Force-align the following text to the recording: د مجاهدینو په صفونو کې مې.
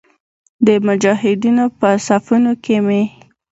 د 0.65 0.67
مجاهدینو 0.87 1.65
په 1.79 1.89
صفونو 2.05 2.51
کې 2.63 2.77
مې. 2.85 3.03